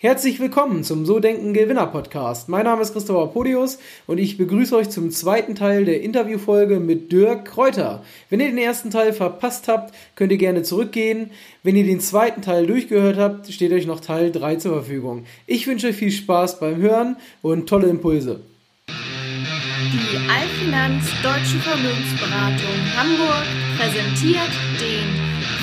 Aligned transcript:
Herzlich 0.00 0.38
willkommen 0.38 0.84
zum 0.84 1.04
So 1.06 1.18
Denken 1.18 1.52
Gewinner 1.54 1.88
Podcast. 1.88 2.48
Mein 2.48 2.66
Name 2.66 2.82
ist 2.82 2.92
Christopher 2.92 3.32
Podius 3.32 3.80
und 4.06 4.18
ich 4.18 4.38
begrüße 4.38 4.76
euch 4.76 4.90
zum 4.90 5.10
zweiten 5.10 5.56
Teil 5.56 5.84
der 5.86 6.02
Interviewfolge 6.02 6.78
mit 6.78 7.10
Dirk 7.10 7.46
Kräuter. 7.46 8.04
Wenn 8.30 8.38
ihr 8.38 8.46
den 8.46 8.58
ersten 8.58 8.92
Teil 8.92 9.12
verpasst 9.12 9.66
habt, 9.66 9.92
könnt 10.14 10.30
ihr 10.30 10.38
gerne 10.38 10.62
zurückgehen. 10.62 11.32
Wenn 11.64 11.74
ihr 11.74 11.82
den 11.82 11.98
zweiten 11.98 12.42
Teil 12.42 12.68
durchgehört 12.68 13.16
habt, 13.16 13.52
steht 13.52 13.72
euch 13.72 13.88
noch 13.88 13.98
Teil 13.98 14.30
3 14.30 14.54
zur 14.54 14.74
Verfügung. 14.74 15.24
Ich 15.48 15.66
wünsche 15.66 15.88
euch 15.88 15.96
viel 15.96 16.12
Spaß 16.12 16.60
beim 16.60 16.76
Hören 16.76 17.16
und 17.42 17.68
tolle 17.68 17.88
Impulse. 17.88 18.38
Die 18.86 20.16
Allfinanz 20.30 21.06
Deutsche 21.24 21.58
Vermögensberatung 21.58 22.78
Hamburg 22.96 23.44
präsentiert 23.76 24.52
den 24.78 25.08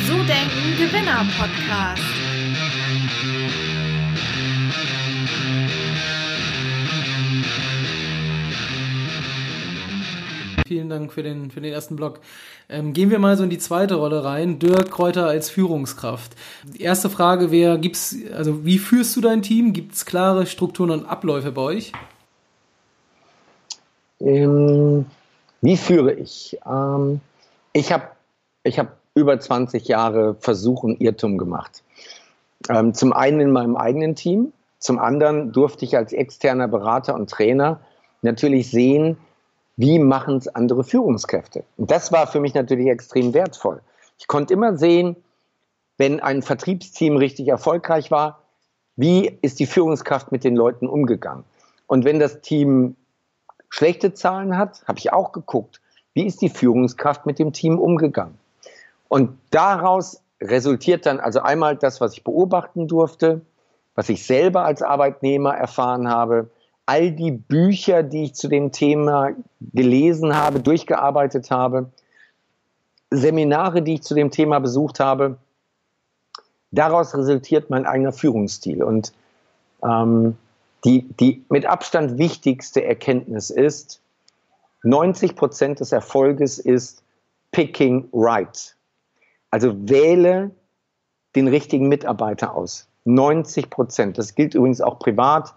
So 0.06 0.16
Denken 0.24 0.78
Gewinner 0.78 1.26
Podcast. 1.40 2.25
Vielen 10.68 10.90
Dank 10.90 11.14
für 11.14 11.22
den, 11.22 11.52
für 11.52 11.62
den 11.62 11.72
ersten 11.72 11.96
Blog. 11.96 12.20
Ähm, 12.70 12.94
gehen 12.94 13.12
wir 13.12 13.20
mal 13.20 13.38
so 13.38 13.44
in 13.44 13.52
die 13.52 13.60
zweite 13.60 13.94
Rolle 13.96 14.24
rein. 14.24 14.58
Dirk 14.58 14.90
Kräuter 14.90 15.28
als 15.28 15.48
Führungskraft. 15.52 16.36
Die 16.64 16.82
erste 16.82 17.12
Frage 17.12 17.52
wäre, 17.52 17.78
gibt's, 17.78 18.16
also 18.34 18.66
wie 18.66 18.80
führst 18.80 19.16
du 19.16 19.22
dein 19.22 19.44
Team? 19.44 19.74
Gibt 19.74 19.94
es 19.94 20.08
klare 20.08 20.48
Strukturen 20.48 20.90
und 20.90 21.06
Abläufe 21.06 21.52
bei 21.52 21.62
euch? 21.62 21.92
Ähm, 24.20 25.06
wie 25.62 25.78
führe 25.78 26.14
ich? 26.14 26.58
Ähm, 26.66 27.22
ich 27.72 27.92
habe 27.92 28.06
ich 28.64 28.80
hab 28.80 28.98
über 29.14 29.40
20 29.40 29.88
Jahre 29.88 30.36
Versuch 30.40 30.82
und 30.82 31.00
Irrtum 31.00 31.38
gemacht. 31.38 31.84
Ähm, 32.70 32.96
zum 32.96 33.14
einen 33.14 33.40
in 33.40 33.52
meinem 33.52 33.76
eigenen 33.76 34.16
Team, 34.16 34.52
zum 34.80 34.98
anderen 34.98 35.52
durfte 35.52 35.86
ich 35.86 35.96
als 35.96 36.12
externer 36.12 36.68
Berater 36.68 37.14
und 37.14 37.30
Trainer 37.30 37.82
natürlich 38.24 38.72
sehen, 38.72 39.18
wie 39.78 40.00
machen 40.00 40.38
es 40.38 40.48
andere 40.48 40.84
Führungskräfte? 40.84 41.64
Und 41.78 41.92
das 41.92 42.12
war 42.12 42.28
für 42.28 42.40
mich 42.40 42.54
natürlich 42.54 42.88
extrem 42.88 43.34
wertvoll. 43.34 43.82
Ich 44.18 44.28
konnte 44.28 44.54
immer 44.54 44.78
sehen, 44.78 45.16
wenn 45.98 46.20
ein 46.20 46.42
Vertriebsteam 46.42 47.18
richtig 47.18 47.48
erfolgreich 47.48 48.12
war, 48.12 48.42
wie 48.96 49.38
ist 49.42 49.60
die 49.60 49.66
Führungskraft 49.66 50.32
mit 50.32 50.44
den 50.44 50.56
Leuten 50.56 50.88
umgegangen? 50.88 51.44
Und 51.88 52.06
wenn 52.06 52.20
das 52.20 52.42
Team 52.42 52.96
schlechte 53.70 54.14
Zahlen 54.14 54.58
hat, 54.58 54.84
habe 54.88 55.00
ich 55.00 55.12
auch 55.12 55.32
geguckt, 55.32 55.82
wie 56.14 56.26
ist 56.26 56.42
die 56.42 56.50
Führungskraft 56.50 57.26
mit 57.26 57.40
dem 57.40 57.52
Team 57.52 57.78
umgegangen? 57.78 58.38
Und 59.10 59.38
daraus 59.52 60.22
resultiert 60.42 61.06
dann 61.06 61.20
also 61.20 61.42
einmal 61.42 61.76
das, 61.76 62.00
was 62.00 62.14
ich 62.14 62.24
beobachten 62.24 62.88
durfte, 62.88 63.42
was 63.96 64.10
ich 64.10 64.26
selber 64.26 64.64
als 64.64 64.82
Arbeitnehmer 64.82 65.56
erfahren 65.56 66.10
habe, 66.10 66.50
all 66.86 67.12
die 67.12 67.32
Bücher, 67.32 68.04
die 68.04 68.26
ich 68.26 68.36
zu 68.36 68.48
dem 68.48 68.72
Thema 68.72 69.32
gelesen 69.60 70.36
habe, 70.36 70.60
durchgearbeitet 70.60 71.50
habe, 71.52 71.90
Seminare, 73.12 73.82
die 73.82 73.96
ich 73.96 74.04
zu 74.04 74.14
dem 74.14 74.32
Thema 74.32 74.60
besucht 74.60 75.00
habe, 75.00 75.38
daraus 76.72 77.16
resultiert 77.16 77.70
mein 77.70 77.86
eigener 77.86 78.14
Führungsstil. 78.14 78.84
Und 78.84 79.14
ähm, 79.84 80.38
die, 80.84 81.08
die 81.20 81.44
mit 81.50 81.66
Abstand 81.66 82.18
wichtigste 82.18 82.84
Erkenntnis 82.84 83.50
ist, 83.50 84.02
90 84.84 85.36
Prozent 85.36 85.80
des 85.80 85.92
Erfolges 85.92 86.60
ist 86.60 87.04
picking 87.52 88.08
right. 88.14 88.76
Also 89.50 89.90
wähle 89.90 90.52
den 91.36 91.48
richtigen 91.48 91.88
Mitarbeiter 91.88 92.54
aus. 92.54 92.88
90 93.06 93.70
Prozent. 93.70 94.18
Das 94.18 94.36
gilt 94.36 94.54
übrigens 94.54 94.82
auch 94.82 95.00
privat 95.00 95.54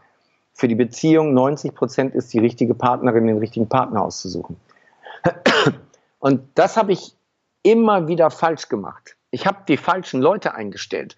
für 0.58 0.66
die 0.66 0.74
Beziehung 0.74 1.34
90 1.34 1.72
Prozent 1.72 2.16
ist 2.16 2.32
die 2.32 2.40
richtige 2.40 2.74
Partnerin, 2.74 3.28
den 3.28 3.38
richtigen 3.38 3.68
Partner 3.68 4.02
auszusuchen. 4.02 4.56
Und 6.18 6.42
das 6.56 6.76
habe 6.76 6.90
ich 6.90 7.14
immer 7.62 8.08
wieder 8.08 8.28
falsch 8.30 8.68
gemacht. 8.68 9.16
Ich 9.30 9.46
habe 9.46 9.58
die 9.68 9.76
falschen 9.76 10.20
Leute 10.20 10.54
eingestellt. 10.56 11.16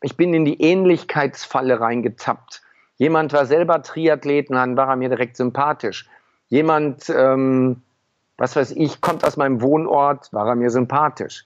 Ich 0.00 0.16
bin 0.16 0.32
in 0.32 0.46
die 0.46 0.62
Ähnlichkeitsfalle 0.62 1.78
reingetappt. 1.78 2.62
Jemand 2.96 3.34
war 3.34 3.44
selber 3.44 3.82
Triathlet, 3.82 4.48
dann 4.48 4.78
war 4.78 4.88
er 4.88 4.96
mir 4.96 5.10
direkt 5.10 5.36
sympathisch. 5.36 6.08
Jemand, 6.48 7.10
ähm, 7.10 7.82
was 8.38 8.56
weiß 8.56 8.70
ich, 8.70 9.02
kommt 9.02 9.26
aus 9.26 9.36
meinem 9.36 9.60
Wohnort, 9.60 10.32
war 10.32 10.48
er 10.48 10.54
mir 10.54 10.70
sympathisch. 10.70 11.44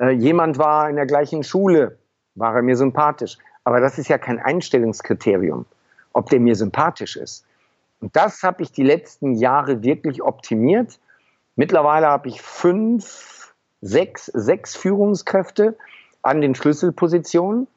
Äh, 0.00 0.10
jemand 0.10 0.58
war 0.58 0.90
in 0.90 0.96
der 0.96 1.06
gleichen 1.06 1.44
Schule, 1.44 1.98
war 2.34 2.56
er 2.56 2.62
mir 2.62 2.76
sympathisch. 2.76 3.38
Aber 3.62 3.78
das 3.80 3.98
ist 4.00 4.08
ja 4.08 4.18
kein 4.18 4.40
Einstellungskriterium 4.40 5.64
ob 6.12 6.30
der 6.30 6.40
mir 6.40 6.54
sympathisch 6.54 7.16
ist. 7.16 7.44
Und 8.00 8.16
das 8.16 8.42
habe 8.42 8.62
ich 8.62 8.72
die 8.72 8.82
letzten 8.82 9.34
Jahre 9.34 9.82
wirklich 9.82 10.22
optimiert. 10.22 10.98
Mittlerweile 11.54 12.08
habe 12.08 12.28
ich 12.28 12.42
fünf, 12.42 13.54
sechs, 13.80 14.26
sechs 14.26 14.74
Führungskräfte 14.74 15.76
an 16.22 16.40
den 16.40 16.54
Schlüsselpositionen. 16.54 17.68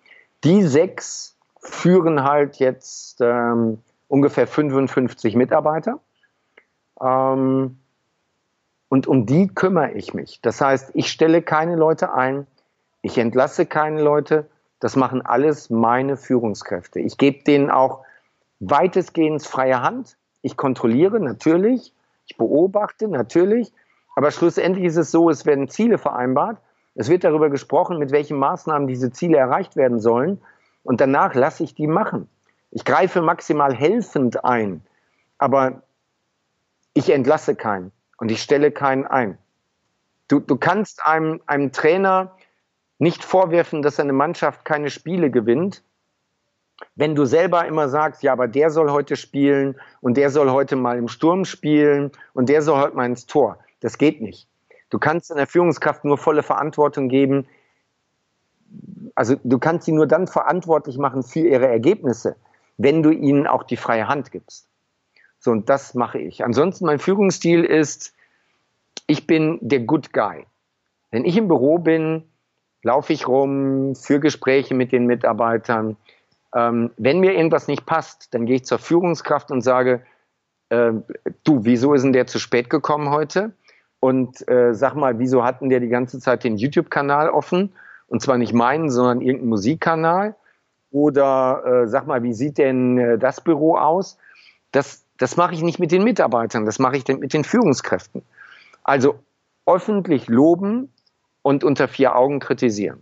Die 0.44 0.64
sechs 0.64 1.36
führen 1.60 2.24
halt 2.24 2.58
jetzt 2.58 3.22
ähm, 3.22 3.80
ungefähr 4.08 4.48
55 4.48 5.36
Mitarbeiter. 5.36 6.00
Ähm, 7.02 7.78
und 8.90 9.08
um 9.08 9.26
die 9.26 9.48
kümmere 9.48 9.92
ich 9.92 10.14
mich. 10.14 10.40
Das 10.42 10.62
heißt, 10.62 10.92
ich 10.94 11.12
stelle 11.12 11.42
keine 11.42 11.76
Leute 11.76 12.14
ein, 12.14 12.48
ich 13.02 13.18
entlasse 13.18 13.66
keine 13.66 14.02
Leute. 14.02 14.48
Das 14.80 14.96
machen 14.96 15.22
alles 15.22 15.70
meine 15.70 16.18
Führungskräfte. 16.18 17.00
Ich 17.00 17.18
gebe 17.18 17.44
denen 17.44 17.70
auch 17.70 18.05
weitestgehend 18.70 19.44
freie 19.44 19.82
Hand. 19.82 20.18
Ich 20.42 20.58
kontrolliere 20.58 21.20
natürlich, 21.20 21.94
ich 22.28 22.38
beobachte 22.38 23.08
natürlich, 23.08 23.72
aber 24.16 24.32
schlussendlich 24.32 24.86
ist 24.86 24.98
es 24.98 25.12
so, 25.12 25.30
es 25.30 25.46
werden 25.46 25.68
Ziele 25.68 25.98
vereinbart, 25.98 26.58
es 26.96 27.10
wird 27.10 27.24
darüber 27.24 27.50
gesprochen, 27.50 27.98
mit 27.98 28.12
welchen 28.12 28.38
Maßnahmen 28.38 28.88
diese 28.88 29.12
Ziele 29.12 29.38
erreicht 29.38 29.76
werden 29.76 30.00
sollen 30.00 30.42
und 30.84 31.02
danach 31.02 31.34
lasse 31.36 31.64
ich 31.64 31.76
die 31.76 31.88
machen. 31.88 32.30
Ich 32.72 32.86
greife 32.86 33.22
maximal 33.22 33.74
helfend 33.74 34.46
ein, 34.46 34.82
aber 35.38 35.82
ich 36.94 37.10
entlasse 37.10 37.56
keinen 37.56 37.92
und 38.18 38.32
ich 38.32 38.42
stelle 38.42 38.72
keinen 38.72 39.06
ein. 39.06 39.38
Du, 40.28 40.40
du 40.40 40.58
kannst 40.58 41.06
einem, 41.06 41.42
einem 41.46 41.72
Trainer 41.72 42.36
nicht 42.98 43.24
vorwerfen, 43.24 43.82
dass 43.82 44.00
eine 44.00 44.14
Mannschaft 44.14 44.66
keine 44.66 44.90
Spiele 44.90 45.30
gewinnt, 45.30 45.84
wenn 46.96 47.16
du 47.16 47.26
selber 47.26 47.66
immer 47.66 47.90
sagst, 47.90 48.24
ja, 48.24 48.34
aber 48.34 48.48
der 48.48 48.70
soll 48.70 48.92
heute 48.92 49.16
spielen 49.16 49.76
und 50.02 50.18
der 50.18 50.30
soll 50.30 50.50
heute 50.50 50.76
mal 50.76 50.98
im 50.98 51.08
Sturm 51.08 51.46
spielen 51.46 52.12
und 52.34 52.50
der 52.50 52.62
soll 52.62 52.80
heute 52.80 52.96
mal 52.96 53.06
ins 53.06 53.26
Tor, 53.26 53.58
das 53.80 53.98
geht 53.98 54.22
nicht. 54.22 54.48
Du 54.90 55.00
kannst 55.00 55.32
in 55.32 55.38
der 55.38 55.48
Führungskraft 55.48 56.06
nur 56.06 56.18
volle 56.18 56.44
Verantwortung 56.44 57.10
geben. 57.10 57.48
Also 59.16 59.36
du 59.44 59.60
kannst 59.60 59.86
sie 59.86 59.92
nur 59.92 60.08
dann 60.08 60.28
verantwortlich 60.28 60.98
machen 60.98 61.24
für 61.24 61.40
ihre 61.40 61.68
Ergebnisse, 61.68 62.36
wenn 62.78 63.04
du 63.04 63.12
ihnen 63.12 63.48
auch 63.48 63.64
die 63.64 63.78
freie 63.78 64.08
Hand 64.08 64.32
gibst. 64.32 64.68
So, 65.40 65.52
und 65.52 65.70
das 65.70 65.94
mache 65.94 66.20
ich. 66.20 66.44
Ansonsten 66.44 66.86
mein 66.86 67.00
Führungsstil 67.00 67.64
ist, 67.64 68.14
ich 69.08 69.28
bin 69.28 69.60
der 69.62 69.82
Good 69.82 70.14
Guy. 70.14 70.46
Wenn 71.12 71.26
ich 71.26 71.38
im 71.38 71.48
Büro 71.48 71.78
bin, 71.78 72.24
laufe 72.84 73.14
ich 73.14 73.28
rum, 73.28 73.96
für 73.96 74.20
Gespräche 74.20 74.74
mit 74.74 74.92
den 74.92 75.06
Mitarbeitern, 75.06 75.98
ähm, 76.56 76.92
wenn 76.98 77.20
mir 77.20 77.34
irgendwas 77.34 77.68
nicht 77.68 77.86
passt, 77.86 78.34
dann 78.34 78.46
gehe 78.46 78.56
ich 78.56 78.66
zur 78.66 78.80
Führungskraft 78.80 79.52
und 79.52 79.62
sage, 79.62 80.02
äh, 80.70 80.94
du, 81.44 81.66
wieso 81.66 81.94
ist 81.94 82.04
denn 82.04 82.14
der 82.14 82.28
zu 82.28 82.40
spät 82.40 82.70
gekommen 82.70 83.10
heute? 83.10 83.52
Und 84.00 84.48
äh, 84.48 84.74
sag 84.74 84.96
mal, 84.96 85.20
wieso 85.20 85.44
hatten 85.44 85.70
der 85.70 85.82
die 85.82 85.90
ganze 85.90 86.20
Zeit 86.20 86.44
den 86.44 86.58
YouTube-Kanal 86.58 87.30
offen? 87.30 87.74
Und 88.08 88.22
zwar 88.22 88.38
nicht 88.38 88.54
meinen, 88.54 88.90
sondern 88.90 89.22
irgendeinen 89.22 89.50
Musikkanal? 89.50 90.36
Oder 90.92 91.64
äh, 91.66 91.88
sag 91.88 92.08
mal, 92.08 92.24
wie 92.24 92.34
sieht 92.34 92.58
denn 92.58 92.98
äh, 92.98 93.18
das 93.18 93.42
Büro 93.42 93.76
aus? 93.76 94.18
Das, 94.72 95.04
das 95.18 95.36
mache 95.36 95.54
ich 95.54 95.62
nicht 95.62 95.80
mit 95.80 95.92
den 95.92 96.04
Mitarbeitern, 96.04 96.66
das 96.66 96.80
mache 96.80 96.98
ich 96.98 97.08
mit 97.08 97.34
den 97.34 97.44
Führungskräften. 97.44 98.22
Also 98.84 99.20
öffentlich 99.66 100.28
loben 100.28 100.94
und 101.42 101.64
unter 101.64 101.88
vier 101.88 102.16
Augen 102.16 102.40
kritisieren. 102.40 103.02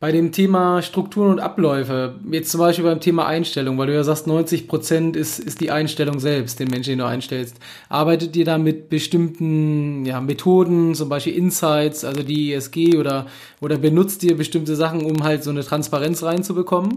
Bei 0.00 0.12
dem 0.12 0.32
Thema 0.32 0.80
Strukturen 0.80 1.32
und 1.32 1.40
Abläufe, 1.40 2.14
jetzt 2.30 2.50
zum 2.50 2.60
Beispiel 2.60 2.86
beim 2.86 3.00
Thema 3.00 3.26
Einstellung, 3.26 3.76
weil 3.76 3.88
du 3.88 3.92
ja 3.92 4.02
sagst, 4.02 4.26
90 4.26 4.66
Prozent 4.66 5.14
ist, 5.14 5.38
ist 5.38 5.60
die 5.60 5.70
Einstellung 5.70 6.20
selbst, 6.20 6.58
den 6.58 6.68
Menschen, 6.68 6.92
den 6.92 7.00
du 7.00 7.04
einstellst. 7.04 7.60
Arbeitet 7.90 8.34
ihr 8.34 8.46
da 8.46 8.56
mit 8.56 8.88
bestimmten 8.88 10.06
ja, 10.06 10.22
Methoden, 10.22 10.94
zum 10.94 11.10
Beispiel 11.10 11.36
Insights, 11.36 12.06
also 12.06 12.22
die 12.22 12.54
ESG, 12.54 12.96
oder, 12.96 13.26
oder 13.60 13.76
benutzt 13.76 14.24
ihr 14.24 14.38
bestimmte 14.38 14.74
Sachen, 14.74 15.04
um 15.04 15.22
halt 15.22 15.44
so 15.44 15.50
eine 15.50 15.60
Transparenz 15.60 16.22
reinzubekommen? 16.22 16.94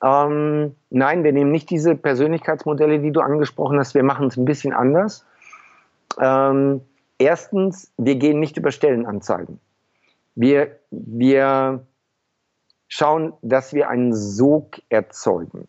Ähm, 0.00 0.76
nein, 0.90 1.24
wir 1.24 1.32
nehmen 1.32 1.50
nicht 1.50 1.70
diese 1.70 1.96
Persönlichkeitsmodelle, 1.96 3.00
die 3.00 3.10
du 3.10 3.18
angesprochen 3.18 3.80
hast. 3.80 3.96
Wir 3.96 4.04
machen 4.04 4.28
es 4.28 4.36
ein 4.36 4.44
bisschen 4.44 4.72
anders. 4.72 5.26
Ähm, 6.20 6.82
erstens, 7.18 7.90
wir 7.98 8.14
gehen 8.14 8.38
nicht 8.38 8.56
über 8.56 8.70
Stellenanzeigen. 8.70 9.58
Wir, 10.36 10.79
wir 10.90 11.86
schauen, 12.88 13.32
dass 13.42 13.72
wir 13.72 13.88
einen 13.88 14.14
Sog 14.14 14.80
erzeugen. 14.88 15.68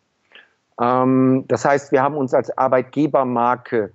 Ähm, 0.80 1.44
das 1.48 1.64
heißt, 1.64 1.92
wir 1.92 2.02
haben 2.02 2.16
uns 2.16 2.34
als 2.34 2.56
Arbeitgebermarke 2.56 3.92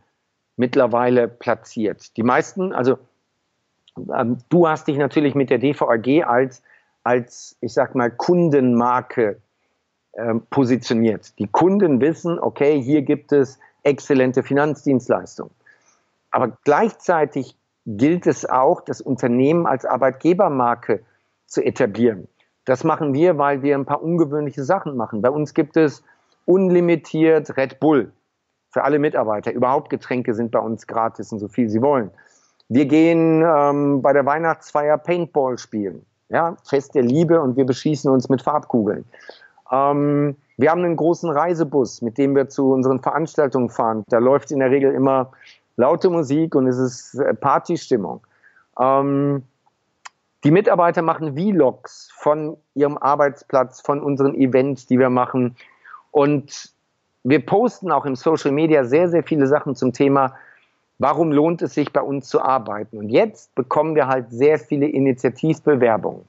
mittlerweile 0.55 1.27
platziert. 1.27 2.15
Die 2.17 2.23
meisten, 2.23 2.73
also 2.73 2.97
ähm, 4.15 4.37
du 4.49 4.67
hast 4.67 4.87
dich 4.87 4.97
natürlich 4.97 5.35
mit 5.35 5.49
der 5.49 5.59
DVAG 5.59 6.23
als, 6.25 6.63
als 7.03 7.57
ich 7.61 7.73
sag 7.73 7.95
mal, 7.95 8.09
Kundenmarke 8.09 9.39
ähm, 10.13 10.41
positioniert. 10.49 11.37
Die 11.39 11.47
Kunden 11.47 12.01
wissen, 12.01 12.39
okay, 12.39 12.81
hier 12.81 13.01
gibt 13.01 13.31
es 13.31 13.59
exzellente 13.83 14.43
Finanzdienstleistungen. 14.43 15.51
Aber 16.31 16.57
gleichzeitig 16.63 17.55
gilt 17.85 18.27
es 18.27 18.45
auch, 18.45 18.81
das 18.81 18.99
Unternehmen 18.99 19.65
als 19.65 19.85
Arbeitgebermarke 19.85 21.03
zu 21.47 21.63
etablieren. 21.63 22.27
Das 22.65 22.83
machen 22.83 23.13
wir, 23.13 23.37
weil 23.37 23.63
wir 23.63 23.75
ein 23.75 23.85
paar 23.85 24.03
ungewöhnliche 24.03 24.63
Sachen 24.63 24.97
machen. 24.97 25.21
Bei 25.21 25.29
uns 25.29 25.53
gibt 25.53 25.77
es 25.77 26.03
unlimitiert 26.45 27.55
Red 27.57 27.79
Bull 27.79 28.11
für 28.69 28.83
alle 28.83 28.99
Mitarbeiter. 28.99 29.51
Überhaupt 29.51 29.89
Getränke 29.89 30.33
sind 30.33 30.51
bei 30.51 30.59
uns 30.59 30.85
gratis 30.85 31.31
und 31.31 31.39
so 31.39 31.47
viel 31.47 31.69
sie 31.69 31.81
wollen. 31.81 32.11
Wir 32.69 32.85
gehen 32.85 33.41
ähm, 33.41 34.01
bei 34.01 34.11
der 34.11 34.25
Weihnachtsfeier 34.25 34.97
Paintball 34.97 35.57
spielen. 35.57 36.05
Ja, 36.29 36.57
Fest 36.65 36.95
der 36.95 37.03
Liebe 37.03 37.41
und 37.41 37.55
wir 37.55 37.65
beschießen 37.65 38.11
uns 38.11 38.27
mit 38.27 38.41
Farbkugeln. 38.41 39.05
Ähm, 39.71 40.35
wir 40.57 40.71
haben 40.71 40.83
einen 40.83 40.97
großen 40.97 41.29
Reisebus, 41.29 42.01
mit 42.01 42.17
dem 42.17 42.35
wir 42.35 42.49
zu 42.49 42.73
unseren 42.73 42.99
Veranstaltungen 42.99 43.69
fahren. 43.69 44.03
Da 44.09 44.17
läuft 44.17 44.51
in 44.51 44.59
der 44.59 44.71
Regel 44.71 44.91
immer 44.91 45.31
laute 45.77 46.09
Musik 46.09 46.55
und 46.55 46.67
es 46.67 46.77
ist 46.77 47.15
äh, 47.15 47.33
Partystimmung. 47.33 48.21
Ähm, 48.77 49.43
die 50.47 50.51
Mitarbeiter 50.51 51.01
machen 51.01 51.35
Vlogs 51.35 52.09
von 52.15 52.55
ihrem 52.73 52.97
Arbeitsplatz, 52.97 53.81
von 53.81 54.01
unseren 54.01 54.33
Events, 54.33 54.85
die 54.85 54.97
wir 54.97 55.09
machen. 55.09 55.57
Und 56.11 56.71
wir 57.25 57.45
posten 57.45 57.91
auch 57.91 58.05
im 58.05 58.15
Social 58.15 58.53
Media 58.53 58.85
sehr, 58.85 59.09
sehr 59.09 59.23
viele 59.23 59.47
Sachen 59.47 59.75
zum 59.75 59.91
Thema, 59.91 60.35
warum 60.99 61.33
lohnt 61.33 61.61
es 61.63 61.73
sich 61.73 61.91
bei 61.91 61.99
uns 61.99 62.29
zu 62.29 62.41
arbeiten. 62.41 62.97
Und 62.97 63.09
jetzt 63.09 63.55
bekommen 63.55 63.93
wir 63.93 64.07
halt 64.07 64.31
sehr 64.31 64.57
viele 64.57 64.87
Initiativbewerbungen. 64.87 66.23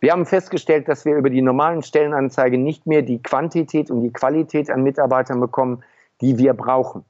Wir 0.00 0.10
haben 0.10 0.26
festgestellt, 0.26 0.88
dass 0.88 1.04
wir 1.04 1.14
über 1.14 1.30
die 1.30 1.40
normalen 1.40 1.84
Stellenanzeigen 1.84 2.64
nicht 2.64 2.88
mehr 2.88 3.02
die 3.02 3.22
Quantität 3.22 3.88
und 3.88 4.00
die 4.00 4.12
Qualität 4.12 4.68
an 4.68 4.82
Mitarbeitern 4.82 5.38
bekommen, 5.38 5.84
die 6.20 6.38
wir 6.38 6.54
brauchen. 6.54 7.04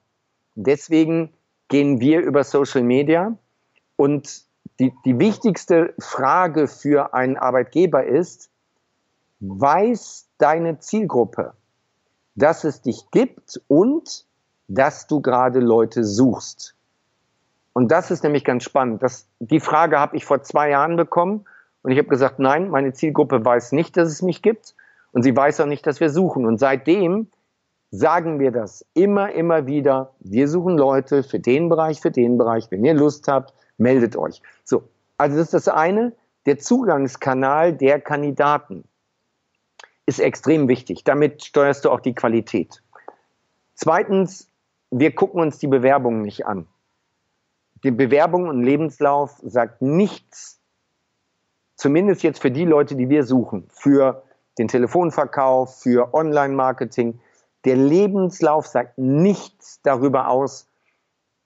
Deswegen 0.56 1.30
gehen 1.68 2.00
wir 2.00 2.20
über 2.20 2.44
Social 2.44 2.82
Media 2.82 3.34
und 3.96 4.43
die, 4.80 4.92
die 5.04 5.18
wichtigste 5.18 5.94
Frage 5.98 6.66
für 6.66 7.14
einen 7.14 7.36
Arbeitgeber 7.36 8.04
ist, 8.04 8.50
weiß 9.40 10.28
deine 10.38 10.78
Zielgruppe, 10.78 11.52
dass 12.34 12.64
es 12.64 12.82
dich 12.82 13.10
gibt 13.10 13.60
und 13.68 14.24
dass 14.68 15.06
du 15.06 15.20
gerade 15.20 15.60
Leute 15.60 16.04
suchst. 16.04 16.74
Und 17.72 17.90
das 17.90 18.10
ist 18.10 18.22
nämlich 18.22 18.44
ganz 18.44 18.64
spannend. 18.64 19.02
Das, 19.02 19.26
die 19.40 19.60
Frage 19.60 19.98
habe 19.98 20.16
ich 20.16 20.24
vor 20.24 20.42
zwei 20.42 20.70
Jahren 20.70 20.96
bekommen 20.96 21.44
und 21.82 21.90
ich 21.90 21.98
habe 21.98 22.08
gesagt, 22.08 22.38
nein, 22.38 22.70
meine 22.70 22.92
Zielgruppe 22.92 23.44
weiß 23.44 23.72
nicht, 23.72 23.96
dass 23.96 24.08
es 24.08 24.22
mich 24.22 24.42
gibt 24.42 24.74
und 25.12 25.22
sie 25.22 25.36
weiß 25.36 25.60
auch 25.60 25.66
nicht, 25.66 25.86
dass 25.86 26.00
wir 26.00 26.10
suchen. 26.10 26.46
Und 26.46 26.58
seitdem 26.58 27.28
sagen 27.90 28.40
wir 28.40 28.50
das 28.50 28.84
immer, 28.94 29.32
immer 29.32 29.66
wieder. 29.66 30.12
Wir 30.20 30.48
suchen 30.48 30.76
Leute 30.76 31.22
für 31.22 31.38
den 31.38 31.68
Bereich, 31.68 32.00
für 32.00 32.10
den 32.10 32.38
Bereich. 32.38 32.70
Wenn 32.70 32.84
ihr 32.84 32.94
Lust 32.94 33.28
habt, 33.28 33.52
meldet 33.78 34.16
euch. 34.16 34.42
So, 34.64 34.88
also 35.18 35.36
das 35.36 35.46
ist 35.46 35.54
das 35.54 35.68
eine. 35.68 36.12
Der 36.46 36.58
Zugangskanal 36.58 37.72
der 37.72 38.00
Kandidaten 38.00 38.84
ist 40.06 40.20
extrem 40.20 40.68
wichtig. 40.68 41.04
Damit 41.04 41.44
steuerst 41.44 41.84
du 41.84 41.90
auch 41.90 42.00
die 42.00 42.14
Qualität. 42.14 42.82
Zweitens, 43.74 44.50
wir 44.90 45.14
gucken 45.14 45.40
uns 45.40 45.58
die 45.58 45.66
Bewerbungen 45.66 46.22
nicht 46.22 46.46
an. 46.46 46.66
Die 47.82 47.90
Bewerbung 47.90 48.48
und 48.48 48.62
Lebenslauf 48.62 49.40
sagt 49.42 49.82
nichts, 49.82 50.60
zumindest 51.76 52.22
jetzt 52.22 52.40
für 52.40 52.50
die 52.50 52.64
Leute, 52.64 52.96
die 52.96 53.08
wir 53.08 53.24
suchen, 53.24 53.68
für 53.70 54.22
den 54.58 54.68
Telefonverkauf, 54.68 55.82
für 55.82 56.14
Online-Marketing, 56.14 57.20
der 57.64 57.76
Lebenslauf 57.76 58.66
sagt 58.66 58.98
nichts 58.98 59.80
darüber 59.82 60.28
aus, 60.28 60.68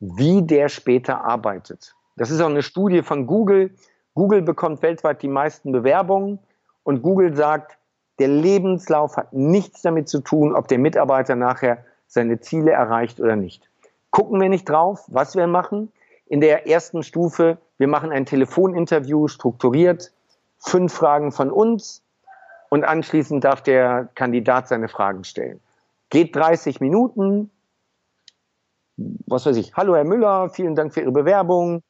wie 0.00 0.42
der 0.42 0.68
später 0.68 1.24
arbeitet. 1.24 1.94
Das 2.18 2.32
ist 2.32 2.40
auch 2.40 2.50
eine 2.50 2.62
Studie 2.62 3.02
von 3.02 3.26
Google. 3.26 3.70
Google 4.14 4.42
bekommt 4.42 4.82
weltweit 4.82 5.22
die 5.22 5.28
meisten 5.28 5.70
Bewerbungen 5.70 6.40
und 6.82 7.02
Google 7.02 7.34
sagt, 7.36 7.78
der 8.18 8.26
Lebenslauf 8.26 9.16
hat 9.16 9.32
nichts 9.32 9.82
damit 9.82 10.08
zu 10.08 10.20
tun, 10.20 10.56
ob 10.56 10.66
der 10.66 10.78
Mitarbeiter 10.78 11.36
nachher 11.36 11.84
seine 12.08 12.40
Ziele 12.40 12.72
erreicht 12.72 13.20
oder 13.20 13.36
nicht. 13.36 13.70
Gucken 14.10 14.40
wir 14.40 14.48
nicht 14.48 14.68
drauf, 14.68 15.04
was 15.06 15.36
wir 15.36 15.46
machen. 15.46 15.92
In 16.26 16.40
der 16.40 16.66
ersten 16.66 17.04
Stufe, 17.04 17.58
wir 17.78 17.86
machen 17.86 18.10
ein 18.10 18.26
Telefoninterview 18.26 19.28
strukturiert, 19.28 20.10
fünf 20.58 20.92
Fragen 20.92 21.30
von 21.30 21.52
uns 21.52 22.02
und 22.68 22.82
anschließend 22.82 23.44
darf 23.44 23.62
der 23.62 24.08
Kandidat 24.16 24.66
seine 24.66 24.88
Fragen 24.88 25.22
stellen. 25.22 25.60
Geht 26.10 26.34
30 26.34 26.80
Minuten. 26.80 27.50
Was 28.96 29.46
weiß 29.46 29.56
ich. 29.56 29.74
Hallo 29.74 29.94
Herr 29.94 30.02
Müller, 30.02 30.50
vielen 30.50 30.74
Dank 30.74 30.92
für 30.92 31.02
Ihre 31.02 31.12
Bewerbung. 31.12 31.82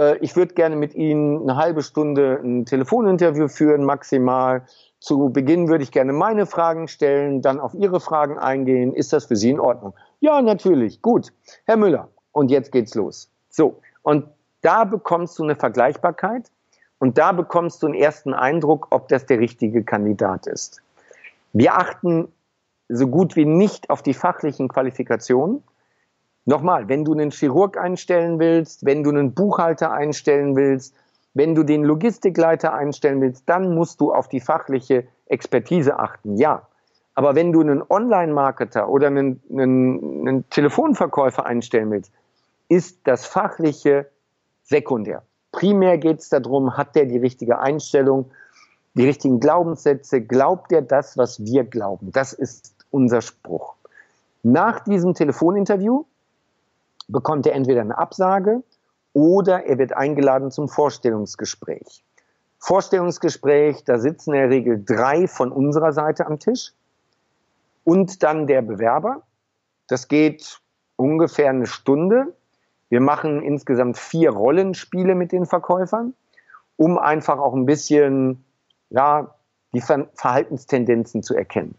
Äh, 0.00 0.16
ich 0.18 0.34
würde 0.34 0.54
gerne 0.54 0.74
mit 0.74 0.94
Ihnen 0.94 1.42
eine 1.42 1.56
halbe 1.56 1.82
Stunde 1.82 2.40
ein 2.42 2.64
Telefoninterview 2.64 3.48
führen, 3.48 3.84
maximal. 3.84 4.62
Zu 4.98 5.30
Beginn 5.30 5.68
würde 5.68 5.84
ich 5.84 5.92
gerne 5.92 6.12
meine 6.12 6.46
Fragen 6.46 6.88
stellen, 6.88 7.42
dann 7.42 7.60
auf 7.60 7.74
Ihre 7.74 8.00
Fragen 8.00 8.38
eingehen. 8.38 8.92
Ist 8.92 9.12
das 9.12 9.26
für 9.26 9.36
Sie 9.36 9.50
in 9.50 9.60
Ordnung? 9.60 9.94
Ja, 10.20 10.42
natürlich. 10.42 11.00
Gut. 11.02 11.32
Herr 11.64 11.76
Müller. 11.76 12.08
Und 12.32 12.50
jetzt 12.50 12.72
geht's 12.72 12.94
los. 12.94 13.30
So. 13.48 13.80
Und 14.02 14.26
da 14.62 14.84
bekommst 14.84 15.38
du 15.38 15.42
eine 15.42 15.56
Vergleichbarkeit 15.56 16.50
und 16.98 17.18
da 17.18 17.32
bekommst 17.32 17.82
du 17.82 17.86
einen 17.86 17.94
ersten 17.94 18.34
Eindruck, 18.34 18.88
ob 18.90 19.08
das 19.08 19.26
der 19.26 19.38
richtige 19.38 19.84
Kandidat 19.84 20.46
ist. 20.46 20.82
Wir 21.52 21.76
achten 21.76 22.28
so 22.88 23.06
gut 23.06 23.36
wie 23.36 23.46
nicht 23.46 23.88
auf 23.88 24.02
die 24.02 24.14
fachlichen 24.14 24.68
Qualifikationen. 24.68 25.62
Nochmal, 26.50 26.88
wenn 26.88 27.04
du 27.04 27.12
einen 27.12 27.30
Chirurg 27.30 27.78
einstellen 27.78 28.40
willst, 28.40 28.84
wenn 28.84 29.04
du 29.04 29.10
einen 29.10 29.34
Buchhalter 29.34 29.92
einstellen 29.92 30.56
willst, 30.56 30.96
wenn 31.32 31.54
du 31.54 31.62
den 31.62 31.84
Logistikleiter 31.84 32.74
einstellen 32.74 33.20
willst, 33.20 33.48
dann 33.48 33.72
musst 33.72 34.00
du 34.00 34.12
auf 34.12 34.26
die 34.26 34.40
fachliche 34.40 35.06
Expertise 35.26 36.00
achten, 36.00 36.36
ja. 36.38 36.66
Aber 37.14 37.36
wenn 37.36 37.52
du 37.52 37.60
einen 37.60 37.84
Online-Marketer 37.88 38.88
oder 38.88 39.06
einen, 39.06 39.40
einen, 39.48 40.26
einen 40.26 40.50
Telefonverkäufer 40.50 41.46
einstellen 41.46 41.92
willst, 41.92 42.10
ist 42.68 42.98
das 43.04 43.26
Fachliche 43.26 44.08
sekundär. 44.64 45.22
Primär 45.52 45.98
geht 45.98 46.18
es 46.18 46.30
darum, 46.30 46.76
hat 46.76 46.96
der 46.96 47.06
die 47.06 47.18
richtige 47.18 47.60
Einstellung, 47.60 48.28
die 48.94 49.06
richtigen 49.06 49.38
Glaubenssätze, 49.38 50.20
glaubt 50.20 50.72
er 50.72 50.82
das, 50.82 51.16
was 51.16 51.44
wir 51.44 51.62
glauben. 51.62 52.10
Das 52.10 52.32
ist 52.32 52.74
unser 52.90 53.20
Spruch. 53.20 53.76
Nach 54.42 54.80
diesem 54.80 55.14
Telefoninterview 55.14 56.06
bekommt 57.12 57.46
er 57.46 57.54
entweder 57.54 57.80
eine 57.80 57.98
Absage 57.98 58.62
oder 59.12 59.64
er 59.66 59.78
wird 59.78 59.92
eingeladen 59.92 60.50
zum 60.50 60.68
Vorstellungsgespräch. 60.68 62.04
Vorstellungsgespräch, 62.58 63.84
da 63.84 63.98
sitzen 63.98 64.34
in 64.34 64.40
der 64.40 64.50
Regel 64.50 64.84
drei 64.84 65.26
von 65.26 65.50
unserer 65.50 65.92
Seite 65.92 66.26
am 66.26 66.38
Tisch 66.38 66.72
und 67.84 68.22
dann 68.22 68.46
der 68.46 68.62
Bewerber. 68.62 69.22
Das 69.88 70.08
geht 70.08 70.60
ungefähr 70.96 71.50
eine 71.50 71.66
Stunde. 71.66 72.34
Wir 72.90 73.00
machen 73.00 73.42
insgesamt 73.42 73.96
vier 73.96 74.30
Rollenspiele 74.30 75.14
mit 75.14 75.32
den 75.32 75.46
Verkäufern, 75.46 76.14
um 76.76 76.98
einfach 76.98 77.38
auch 77.38 77.54
ein 77.54 77.66
bisschen 77.66 78.44
ja, 78.90 79.34
die 79.72 79.80
Verhaltenstendenzen 79.80 81.22
zu 81.22 81.34
erkennen. 81.34 81.74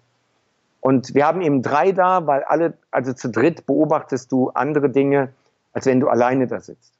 Und 0.82 1.14
wir 1.14 1.26
haben 1.28 1.42
eben 1.42 1.62
drei 1.62 1.92
da, 1.92 2.28
weil 2.28 2.44
alle, 2.44 2.74
also 2.90 3.14
zu 3.14 3.30
dritt 3.30 3.66
beobachtest 3.68 4.32
du 4.32 4.50
andere 4.50 4.90
Dinge, 4.90 5.30
als 5.74 5.86
wenn 5.86 6.00
du 6.00 6.10
alleine 6.10 6.48
da 6.48 6.60
sitzt. 6.60 6.94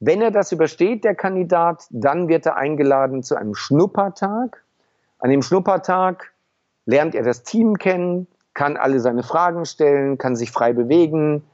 Wenn 0.00 0.20
er 0.20 0.32
das 0.32 0.50
übersteht, 0.50 1.04
der 1.04 1.14
Kandidat, 1.14 1.86
dann 1.90 2.26
wird 2.26 2.46
er 2.46 2.56
eingeladen 2.56 3.22
zu 3.22 3.36
einem 3.36 3.54
Schnuppertag. 3.54 4.64
An 5.18 5.30
dem 5.30 5.42
Schnuppertag 5.42 6.32
lernt 6.86 7.14
er 7.14 7.22
das 7.22 7.44
Team 7.44 7.78
kennen, 7.78 8.26
kann 8.54 8.76
alle 8.76 8.98
seine 8.98 9.22
Fragen 9.22 9.64
stellen, 9.66 10.18
kann 10.18 10.34
sich 10.34 10.50
frei 10.50 10.72
bewegen. 10.72 11.44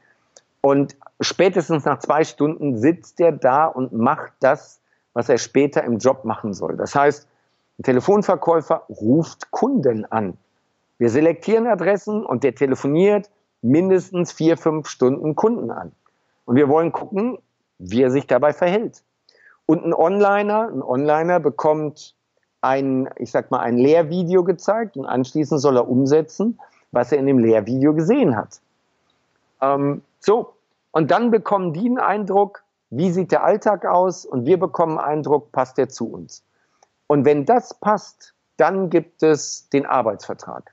Und 0.60 0.96
spätestens 1.20 1.84
nach 1.84 1.98
zwei 1.98 2.24
Stunden 2.24 2.78
sitzt 2.78 3.20
er 3.20 3.32
da 3.32 3.66
und 3.66 3.92
macht 3.92 4.32
das, 4.40 4.80
was 5.12 5.28
er 5.28 5.38
später 5.38 5.82
im 5.82 5.98
Job 5.98 6.24
machen 6.24 6.54
soll. 6.54 6.76
Das 6.76 6.94
heißt, 6.94 7.28
ein 7.78 7.82
Telefonverkäufer 7.82 8.84
ruft 8.88 9.50
Kunden 9.50 10.04
an. 10.06 10.38
Wir 10.98 11.10
selektieren 11.10 11.66
Adressen 11.66 12.24
und 12.24 12.44
der 12.44 12.54
telefoniert 12.54 13.30
mindestens 13.62 14.32
vier, 14.32 14.56
fünf 14.56 14.88
Stunden 14.88 15.36
Kunden 15.36 15.70
an. 15.70 15.92
Und 16.44 16.56
wir 16.56 16.68
wollen 16.68 16.92
gucken, 16.92 17.38
wie 17.78 18.02
er 18.02 18.10
sich 18.10 18.26
dabei 18.26 18.52
verhält. 18.52 19.02
Und 19.66 19.84
ein 19.84 19.94
Onliner, 19.94 20.68
ein 20.68 20.82
Onliner 20.82 21.40
bekommt 21.40 22.14
ein, 22.60 23.08
ich 23.16 23.30
sag 23.30 23.50
mal, 23.50 23.60
ein 23.60 23.76
Lehrvideo 23.76 24.42
gezeigt 24.42 24.96
und 24.96 25.06
anschließend 25.06 25.60
soll 25.60 25.76
er 25.76 25.88
umsetzen, 25.88 26.58
was 26.90 27.12
er 27.12 27.18
in 27.18 27.26
dem 27.26 27.38
Lehrvideo 27.38 27.94
gesehen 27.94 28.36
hat. 28.36 28.60
Ähm, 29.60 30.02
so, 30.20 30.54
und 30.90 31.10
dann 31.10 31.30
bekommen 31.30 31.72
die 31.72 31.86
einen 31.86 31.98
Eindruck, 31.98 32.64
wie 32.90 33.10
sieht 33.10 33.30
der 33.30 33.44
Alltag 33.44 33.84
aus 33.84 34.24
und 34.24 34.46
wir 34.46 34.58
bekommen 34.58 34.98
einen 34.98 35.18
Eindruck, 35.18 35.52
passt 35.52 35.78
der 35.78 35.88
zu 35.88 36.10
uns. 36.10 36.42
Und 37.06 37.24
wenn 37.24 37.44
das 37.44 37.74
passt, 37.74 38.34
dann 38.56 38.90
gibt 38.90 39.22
es 39.22 39.68
den 39.68 39.86
Arbeitsvertrag. 39.86 40.72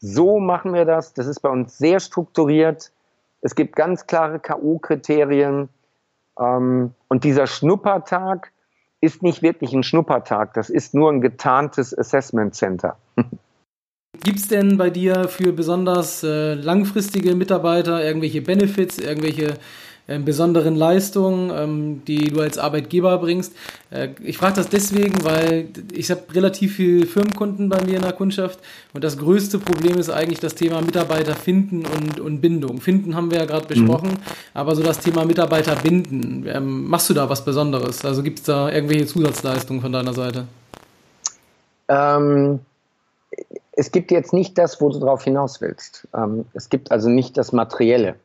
So 0.00 0.38
machen 0.38 0.74
wir 0.74 0.84
das. 0.84 1.12
Das 1.12 1.26
ist 1.26 1.40
bei 1.40 1.48
uns 1.48 1.76
sehr 1.78 2.00
strukturiert. 2.00 2.92
Es 3.40 3.54
gibt 3.54 3.76
ganz 3.76 4.06
klare 4.06 4.38
K.O.-Kriterien. 4.38 5.68
Ähm, 6.38 6.94
und 7.08 7.24
dieser 7.24 7.46
Schnuppertag 7.46 8.52
ist 9.00 9.22
nicht 9.22 9.42
wirklich 9.42 9.72
ein 9.72 9.82
Schnuppertag. 9.82 10.54
Das 10.54 10.70
ist 10.70 10.94
nur 10.94 11.10
ein 11.10 11.20
getarntes 11.20 11.96
Assessment 11.96 12.54
Center. 12.54 12.96
Gibt 14.24 14.38
es 14.38 14.48
denn 14.48 14.78
bei 14.78 14.90
dir 14.90 15.28
für 15.28 15.52
besonders 15.52 16.24
äh, 16.24 16.54
langfristige 16.54 17.36
Mitarbeiter 17.36 18.02
irgendwelche 18.04 18.42
Benefits, 18.42 18.98
irgendwelche 18.98 19.54
äh, 20.08 20.18
besonderen 20.18 20.74
Leistungen, 20.74 21.50
ähm, 21.54 22.02
die 22.06 22.30
du 22.30 22.40
als 22.40 22.58
Arbeitgeber 22.58 23.18
bringst? 23.18 23.52
Äh, 23.90 24.08
ich 24.24 24.38
frage 24.38 24.56
das 24.56 24.68
deswegen, 24.68 25.24
weil 25.24 25.68
ich 25.92 26.10
habe 26.10 26.22
relativ 26.32 26.74
viele 26.76 27.06
Firmenkunden 27.06 27.68
bei 27.68 27.80
mir 27.84 27.96
in 27.96 28.02
der 28.02 28.12
Kundschaft 28.12 28.58
und 28.92 29.04
das 29.04 29.16
größte 29.18 29.58
Problem 29.58 29.96
ist 29.98 30.10
eigentlich 30.10 30.40
das 30.40 30.56
Thema 30.56 30.82
Mitarbeiter 30.82 31.36
finden 31.36 31.84
und, 31.86 32.18
und 32.18 32.40
Bindung. 32.40 32.80
Finden 32.80 33.14
haben 33.14 33.30
wir 33.30 33.38
ja 33.38 33.44
gerade 33.44 33.64
mhm. 33.64 33.68
besprochen, 33.68 34.10
mhm. 34.10 34.18
aber 34.54 34.74
so 34.74 34.82
das 34.82 34.98
Thema 34.98 35.24
Mitarbeiter 35.24 35.76
binden. 35.76 36.44
Ähm, 36.48 36.88
machst 36.88 37.08
du 37.08 37.14
da 37.14 37.28
was 37.28 37.44
Besonderes? 37.44 38.04
Also 38.04 38.22
gibt 38.22 38.40
es 38.40 38.44
da 38.46 38.70
irgendwelche 38.70 39.06
Zusatzleistungen 39.06 39.80
von 39.80 39.92
deiner 39.92 40.14
Seite? 40.14 40.48
Ähm 41.88 42.60
es 43.78 43.92
gibt 43.92 44.10
jetzt 44.10 44.32
nicht 44.32 44.58
das, 44.58 44.80
wo 44.80 44.88
du 44.88 44.98
drauf 44.98 45.22
hinaus 45.22 45.60
willst. 45.60 46.08
Ähm, 46.12 46.46
es 46.52 46.68
gibt 46.68 46.90
also 46.90 47.08
nicht 47.08 47.36
das 47.36 47.52
Materielle. 47.52 48.16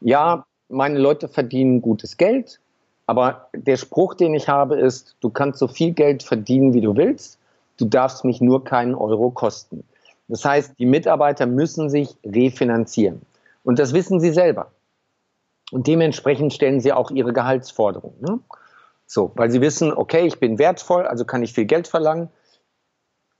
Ja, 0.00 0.46
meine 0.68 0.98
Leute 0.98 1.28
verdienen 1.28 1.82
gutes 1.82 2.16
Geld, 2.16 2.60
aber 3.06 3.48
der 3.54 3.76
Spruch, 3.76 4.14
den 4.14 4.34
ich 4.34 4.48
habe, 4.48 4.78
ist, 4.78 5.16
du 5.20 5.30
kannst 5.30 5.58
so 5.58 5.68
viel 5.68 5.92
Geld 5.92 6.22
verdienen, 6.22 6.74
wie 6.74 6.80
du 6.80 6.96
willst, 6.96 7.38
du 7.76 7.84
darfst 7.84 8.24
mich 8.24 8.40
nur 8.40 8.64
keinen 8.64 8.94
Euro 8.94 9.30
kosten. 9.30 9.84
Das 10.28 10.44
heißt, 10.44 10.78
die 10.78 10.86
Mitarbeiter 10.86 11.46
müssen 11.46 11.88
sich 11.88 12.16
refinanzieren. 12.24 13.22
Und 13.62 13.78
das 13.78 13.92
wissen 13.92 14.20
sie 14.20 14.32
selber. 14.32 14.72
Und 15.70 15.86
dementsprechend 15.86 16.52
stellen 16.52 16.80
sie 16.80 16.92
auch 16.92 17.10
ihre 17.10 17.32
Gehaltsforderungen. 17.32 18.20
Ne? 18.20 18.40
So, 19.06 19.32
weil 19.36 19.50
sie 19.50 19.60
wissen, 19.60 19.92
okay, 19.92 20.26
ich 20.26 20.40
bin 20.40 20.58
wertvoll, 20.58 21.06
also 21.06 21.24
kann 21.24 21.42
ich 21.42 21.52
viel 21.52 21.64
Geld 21.64 21.86
verlangen 21.86 22.28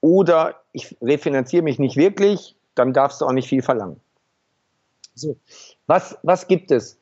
oder 0.00 0.54
ich 0.72 0.96
refinanziere 1.02 1.62
mich 1.62 1.78
nicht 1.78 1.96
wirklich, 1.96 2.54
dann 2.74 2.92
darfst 2.92 3.20
du 3.20 3.26
auch 3.26 3.32
nicht 3.32 3.48
viel 3.48 3.62
verlangen. 3.62 4.00
So. 5.14 5.36
Was, 5.86 6.18
was 6.22 6.46
gibt 6.46 6.70
es? 6.70 6.98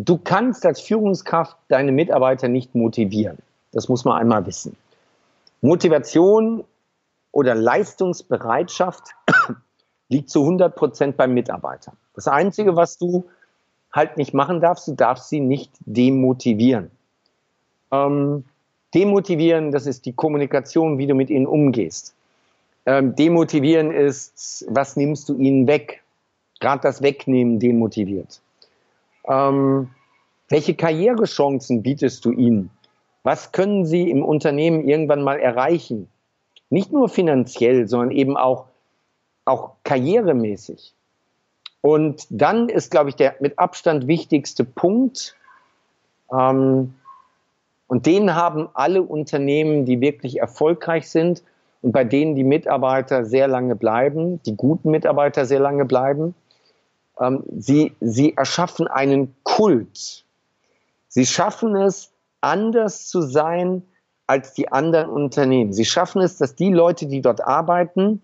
Du 0.00 0.16
kannst 0.16 0.64
als 0.64 0.80
Führungskraft 0.80 1.56
deine 1.66 1.90
Mitarbeiter 1.90 2.46
nicht 2.46 2.72
motivieren. 2.76 3.38
Das 3.72 3.88
muss 3.88 4.04
man 4.04 4.16
einmal 4.16 4.46
wissen. 4.46 4.76
Motivation 5.60 6.62
oder 7.32 7.56
Leistungsbereitschaft 7.56 9.08
liegt 10.08 10.30
zu 10.30 10.42
100 10.42 10.76
Prozent 10.76 11.16
beim 11.16 11.34
Mitarbeiter. 11.34 11.94
Das 12.14 12.28
Einzige, 12.28 12.76
was 12.76 12.96
du 12.98 13.24
halt 13.92 14.18
nicht 14.18 14.34
machen 14.34 14.60
darfst, 14.60 14.86
du 14.86 14.92
darfst 14.92 15.30
sie 15.30 15.40
nicht 15.40 15.72
demotivieren. 15.80 16.92
Ähm, 17.90 18.44
demotivieren, 18.94 19.72
das 19.72 19.86
ist 19.86 20.06
die 20.06 20.12
Kommunikation, 20.12 20.98
wie 20.98 21.08
du 21.08 21.16
mit 21.16 21.28
ihnen 21.28 21.48
umgehst. 21.48 22.14
Ähm, 22.86 23.16
demotivieren 23.16 23.90
ist, 23.90 24.64
was 24.68 24.94
nimmst 24.94 25.28
du 25.28 25.36
ihnen 25.36 25.66
weg? 25.66 26.04
Gerade 26.60 26.82
das 26.82 27.02
Wegnehmen 27.02 27.58
demotiviert. 27.58 28.40
Ähm, 29.28 29.90
welche 30.48 30.74
Karrierechancen 30.74 31.82
bietest 31.82 32.24
du 32.24 32.32
ihnen? 32.32 32.70
Was 33.22 33.52
können 33.52 33.84
sie 33.84 34.10
im 34.10 34.24
Unternehmen 34.24 34.88
irgendwann 34.88 35.22
mal 35.22 35.38
erreichen? 35.38 36.08
Nicht 36.70 36.92
nur 36.92 37.08
finanziell, 37.08 37.88
sondern 37.88 38.10
eben 38.10 38.36
auch, 38.36 38.66
auch 39.44 39.72
karrieremäßig. 39.84 40.94
Und 41.80 42.26
dann 42.30 42.68
ist, 42.68 42.90
glaube 42.90 43.10
ich, 43.10 43.16
der 43.16 43.36
mit 43.40 43.58
Abstand 43.58 44.06
wichtigste 44.06 44.64
Punkt, 44.64 45.36
ähm, 46.32 46.94
und 47.86 48.04
den 48.04 48.34
haben 48.34 48.68
alle 48.74 49.02
Unternehmen, 49.02 49.86
die 49.86 50.00
wirklich 50.00 50.40
erfolgreich 50.40 51.08
sind, 51.08 51.42
und 51.80 51.92
bei 51.92 52.04
denen 52.04 52.34
die 52.34 52.44
Mitarbeiter 52.44 53.24
sehr 53.24 53.48
lange 53.48 53.76
bleiben, 53.76 54.42
die 54.42 54.56
guten 54.56 54.90
Mitarbeiter 54.90 55.46
sehr 55.46 55.60
lange 55.60 55.84
bleiben. 55.84 56.34
Ähm, 57.20 57.42
sie, 57.58 57.94
sie 58.00 58.36
erschaffen 58.36 58.86
einen 58.86 59.34
Kult. 59.42 60.24
Sie 61.08 61.26
schaffen 61.26 61.74
es, 61.76 62.12
anders 62.40 63.08
zu 63.08 63.22
sein 63.22 63.82
als 64.26 64.52
die 64.52 64.70
anderen 64.70 65.10
Unternehmen. 65.10 65.72
Sie 65.72 65.84
schaffen 65.84 66.20
es, 66.20 66.36
dass 66.36 66.54
die 66.54 66.72
Leute, 66.72 67.06
die 67.06 67.20
dort 67.20 67.40
arbeiten, 67.40 68.22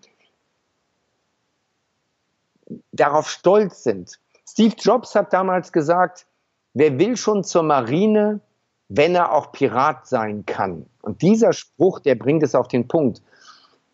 darauf 2.91 3.29
stolz 3.29 3.83
sind. 3.83 4.19
Steve 4.47 4.75
Jobs 4.77 5.15
hat 5.15 5.33
damals 5.33 5.71
gesagt, 5.71 6.25
wer 6.73 6.97
will 6.99 7.17
schon 7.17 7.43
zur 7.43 7.63
Marine, 7.63 8.39
wenn 8.87 9.15
er 9.15 9.33
auch 9.33 9.51
Pirat 9.51 10.07
sein 10.07 10.45
kann? 10.45 10.85
Und 11.01 11.21
dieser 11.21 11.53
Spruch, 11.53 11.99
der 11.99 12.15
bringt 12.15 12.43
es 12.43 12.55
auf 12.55 12.67
den 12.67 12.87
Punkt. 12.87 13.21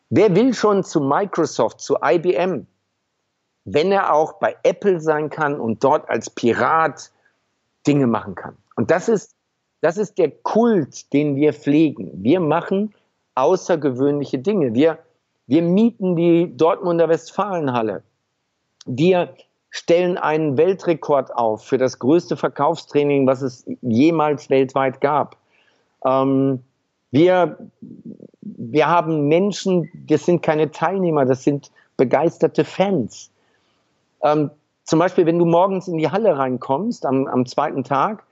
Wer 0.09 0.35
will 0.35 0.53
schon 0.53 0.83
zu 0.83 0.99
Microsoft, 0.99 1.79
zu 1.79 1.97
IBM, 2.03 2.67
wenn 3.65 3.91
er 3.91 4.13
auch 4.13 4.33
bei 4.33 4.55
Apple 4.63 4.99
sein 4.99 5.29
kann 5.29 5.59
und 5.59 5.83
dort 5.83 6.09
als 6.09 6.29
Pirat 6.29 7.11
Dinge 7.85 8.07
machen 8.07 8.35
kann? 8.35 8.57
Und 8.75 8.91
das 8.91 9.09
ist, 9.09 9.35
das 9.81 9.97
ist 9.97 10.17
der 10.17 10.31
Kult, 10.31 11.11
den 11.13 11.35
wir 11.35 11.53
pflegen. 11.53 12.11
Wir 12.23 12.39
machen 12.39 12.93
außergewöhnliche 13.35 14.39
Dinge. 14.39 14.73
Wir, 14.73 14.99
wir 15.47 15.61
mieten 15.61 16.15
die 16.15 16.55
Dortmunder 16.55 17.09
Westfalenhalle. 17.09 18.03
Wir 18.85 19.33
stellen 19.69 20.17
einen 20.17 20.57
Weltrekord 20.57 21.33
auf 21.35 21.63
für 21.63 21.77
das 21.77 21.99
größte 21.99 22.35
Verkaufstraining, 22.35 23.25
was 23.25 23.41
es 23.41 23.65
jemals 23.81 24.49
weltweit 24.49 25.01
gab. 25.01 25.37
Ähm, 26.03 26.63
wir 27.11 27.57
wir 28.61 28.87
haben 28.87 29.27
Menschen, 29.27 29.89
das 30.07 30.25
sind 30.25 30.41
keine 30.41 30.71
Teilnehmer, 30.71 31.25
das 31.25 31.43
sind 31.43 31.71
begeisterte 31.97 32.63
Fans. 32.63 33.30
Ähm, 34.23 34.51
zum 34.83 34.99
Beispiel, 34.99 35.25
wenn 35.25 35.39
du 35.39 35.45
morgens 35.45 35.87
in 35.87 35.97
die 35.97 36.09
Halle 36.09 36.37
reinkommst 36.37 37.05
am, 37.05 37.27
am 37.27 37.45
zweiten 37.45 37.83
Tag, 37.83 38.23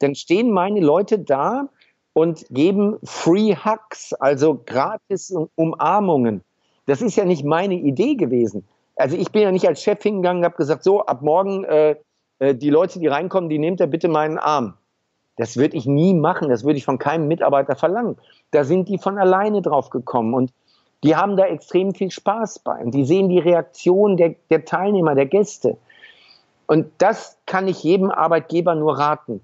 dann 0.00 0.14
stehen 0.14 0.50
meine 0.50 0.80
Leute 0.80 1.18
da 1.18 1.68
und 2.12 2.46
geben 2.50 2.98
Free 3.04 3.54
Hugs, 3.54 4.12
also 4.14 4.60
gratis 4.66 5.34
Umarmungen. 5.54 6.42
Das 6.86 7.02
ist 7.02 7.16
ja 7.16 7.24
nicht 7.24 7.44
meine 7.44 7.74
Idee 7.74 8.16
gewesen. 8.16 8.66
Also 8.96 9.16
ich 9.16 9.30
bin 9.30 9.42
ja 9.42 9.52
nicht 9.52 9.68
als 9.68 9.82
Chef 9.82 10.02
hingegangen 10.02 10.40
und 10.40 10.44
habe 10.44 10.56
gesagt, 10.56 10.82
so, 10.82 11.04
ab 11.04 11.22
morgen 11.22 11.64
äh, 11.64 11.96
äh, 12.40 12.54
die 12.54 12.70
Leute, 12.70 12.98
die 12.98 13.06
reinkommen, 13.06 13.48
die 13.48 13.58
nehmt 13.58 13.80
ihr 13.80 13.86
bitte 13.86 14.08
meinen 14.08 14.38
Arm. 14.38 14.74
Das 15.36 15.56
würde 15.56 15.76
ich 15.76 15.86
nie 15.86 16.12
machen, 16.12 16.48
das 16.48 16.64
würde 16.64 16.76
ich 16.76 16.84
von 16.84 16.98
keinem 16.98 17.28
Mitarbeiter 17.28 17.76
verlangen. 17.76 18.18
Da 18.50 18.64
sind 18.64 18.88
die 18.88 18.98
von 18.98 19.16
alleine 19.16 19.62
drauf 19.62 19.88
gekommen 19.90 20.34
und 20.34 20.52
die 21.02 21.16
haben 21.16 21.36
da 21.36 21.46
extrem 21.46 21.94
viel 21.94 22.10
Spaß 22.10 22.60
bei 22.60 22.82
und 22.82 22.92
die 22.92 23.04
sehen 23.04 23.28
die 23.28 23.38
Reaktion 23.38 24.16
der, 24.16 24.34
der 24.50 24.64
Teilnehmer, 24.64 25.14
der 25.14 25.26
Gäste. 25.26 25.78
Und 26.66 26.86
das 26.98 27.36
kann 27.46 27.68
ich 27.68 27.82
jedem 27.82 28.10
Arbeitgeber 28.10 28.74
nur 28.74 28.98
raten. 28.98 29.40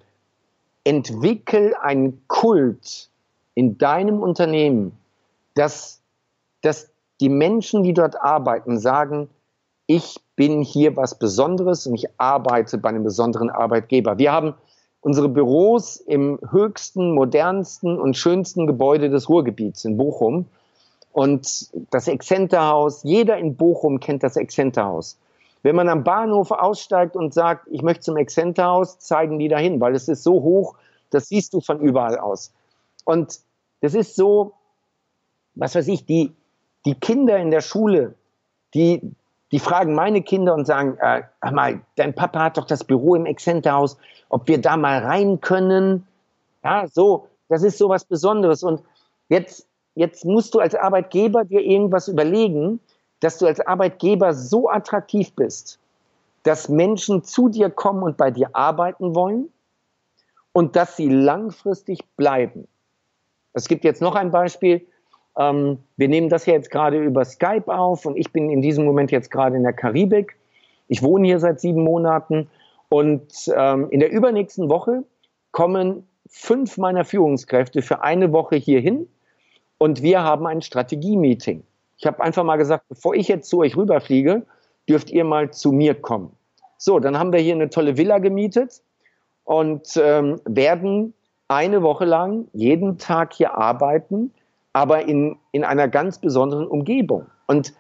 Entwickel 0.84 1.74
einen 1.80 2.22
Kult 2.28 3.10
in 3.54 3.78
deinem 3.78 4.22
Unternehmen, 4.22 4.96
dass, 5.54 6.00
dass 6.62 6.90
die 7.20 7.30
Menschen, 7.30 7.82
die 7.82 7.94
dort 7.94 8.20
arbeiten, 8.20 8.78
sagen, 8.78 9.28
ich 9.86 10.20
bin 10.36 10.62
hier 10.62 10.96
was 10.96 11.18
Besonderes 11.18 11.86
und 11.86 11.94
ich 11.94 12.06
arbeite 12.18 12.78
bei 12.78 12.90
einem 12.90 13.04
besonderen 13.04 13.50
Arbeitgeber. 13.50 14.18
Wir 14.18 14.32
haben 14.32 14.54
unsere 15.00 15.28
Büros 15.28 15.96
im 15.96 16.38
höchsten, 16.50 17.12
modernsten 17.14 17.98
und 17.98 18.16
schönsten 18.16 18.66
Gebäude 18.66 19.08
des 19.08 19.28
Ruhrgebiets 19.28 19.84
in 19.84 19.96
Bochum. 19.96 20.46
Und 21.16 21.70
das 21.92 22.08
Exzenterhaus, 22.08 23.02
jeder 23.02 23.38
in 23.38 23.56
Bochum 23.56 24.00
kennt 24.00 24.22
das 24.22 24.36
Exzenterhaus. 24.36 25.18
Wenn 25.62 25.74
man 25.74 25.88
am 25.88 26.04
Bahnhof 26.04 26.50
aussteigt 26.50 27.16
und 27.16 27.32
sagt, 27.32 27.68
ich 27.70 27.80
möchte 27.80 28.02
zum 28.02 28.18
Exzenterhaus, 28.18 28.98
zeigen 28.98 29.38
die 29.38 29.48
dahin, 29.48 29.80
weil 29.80 29.94
es 29.94 30.08
ist 30.08 30.22
so 30.22 30.42
hoch, 30.42 30.74
das 31.08 31.30
siehst 31.30 31.54
du 31.54 31.62
von 31.62 31.80
überall 31.80 32.18
aus. 32.18 32.52
Und 33.06 33.40
das 33.80 33.94
ist 33.94 34.14
so, 34.14 34.52
was 35.54 35.74
weiß 35.74 35.88
ich, 35.88 36.04
die, 36.04 36.34
die 36.84 36.96
Kinder 36.96 37.38
in 37.38 37.50
der 37.50 37.62
Schule, 37.62 38.14
die, 38.74 39.00
die 39.52 39.58
fragen 39.58 39.94
meine 39.94 40.20
Kinder 40.20 40.52
und 40.52 40.66
sagen, 40.66 40.98
äh, 41.00 41.22
mal, 41.50 41.80
dein 41.94 42.14
Papa 42.14 42.40
hat 42.40 42.58
doch 42.58 42.66
das 42.66 42.84
Büro 42.84 43.14
im 43.14 43.24
Exzenterhaus, 43.24 43.96
ob 44.28 44.48
wir 44.48 44.60
da 44.60 44.76
mal 44.76 44.98
rein 44.98 45.40
können. 45.40 46.06
Ja, 46.62 46.86
so, 46.88 47.28
das 47.48 47.62
ist 47.62 47.78
so 47.78 47.88
was 47.88 48.04
Besonderes. 48.04 48.62
Und 48.62 48.82
jetzt 49.30 49.65
jetzt 49.96 50.24
musst 50.24 50.54
du 50.54 50.60
als 50.60 50.76
Arbeitgeber 50.76 51.44
dir 51.44 51.60
irgendwas 51.60 52.06
überlegen, 52.06 52.78
dass 53.20 53.38
du 53.38 53.46
als 53.46 53.60
Arbeitgeber 53.60 54.34
so 54.34 54.68
attraktiv 54.68 55.34
bist, 55.34 55.80
dass 56.44 56.68
Menschen 56.68 57.24
zu 57.24 57.48
dir 57.48 57.70
kommen 57.70 58.04
und 58.04 58.16
bei 58.16 58.30
dir 58.30 58.50
arbeiten 58.52 59.16
wollen 59.16 59.48
und 60.52 60.76
dass 60.76 60.96
sie 60.96 61.08
langfristig 61.08 62.00
bleiben. 62.16 62.68
Es 63.52 63.66
gibt 63.68 63.84
jetzt 63.84 64.02
noch 64.02 64.14
ein 64.14 64.30
Beispiel. 64.30 64.86
Ähm, 65.36 65.78
wir 65.96 66.08
nehmen 66.08 66.28
das 66.28 66.46
ja 66.46 66.52
jetzt 66.52 66.70
gerade 66.70 67.02
über 67.02 67.24
Skype 67.24 67.66
auf 67.66 68.04
und 68.04 68.16
ich 68.16 68.32
bin 68.32 68.50
in 68.50 68.60
diesem 68.60 68.84
Moment 68.84 69.10
jetzt 69.10 69.30
gerade 69.30 69.56
in 69.56 69.62
der 69.62 69.72
Karibik. 69.72 70.36
Ich 70.88 71.02
wohne 71.02 71.26
hier 71.26 71.40
seit 71.40 71.58
sieben 71.58 71.82
Monaten 71.82 72.48
und 72.90 73.32
ähm, 73.56 73.88
in 73.90 74.00
der 74.00 74.10
übernächsten 74.10 74.68
Woche 74.68 75.04
kommen 75.52 76.06
fünf 76.28 76.76
meiner 76.76 77.04
Führungskräfte 77.04 77.80
für 77.80 78.02
eine 78.02 78.32
Woche 78.32 78.56
hierhin 78.56 79.08
und 79.78 80.02
wir 80.02 80.22
haben 80.22 80.46
ein 80.46 80.62
Strategie-Meeting. 80.62 81.62
Ich 81.98 82.06
habe 82.06 82.22
einfach 82.22 82.44
mal 82.44 82.56
gesagt, 82.56 82.84
bevor 82.88 83.14
ich 83.14 83.28
jetzt 83.28 83.48
zu 83.48 83.58
euch 83.58 83.76
rüberfliege, 83.76 84.42
dürft 84.88 85.10
ihr 85.10 85.24
mal 85.24 85.50
zu 85.50 85.72
mir 85.72 85.94
kommen. 85.94 86.30
So, 86.78 86.98
dann 86.98 87.18
haben 87.18 87.32
wir 87.32 87.40
hier 87.40 87.54
eine 87.54 87.70
tolle 87.70 87.96
Villa 87.96 88.18
gemietet 88.18 88.82
und 89.44 89.96
ähm, 89.96 90.40
werden 90.44 91.14
eine 91.48 91.82
Woche 91.82 92.04
lang 92.04 92.48
jeden 92.52 92.98
Tag 92.98 93.32
hier 93.32 93.54
arbeiten, 93.56 94.32
aber 94.72 95.06
in, 95.06 95.36
in 95.52 95.64
einer 95.64 95.88
ganz 95.88 96.18
besonderen 96.18 96.66
Umgebung. 96.66 97.26
Und 97.46 97.72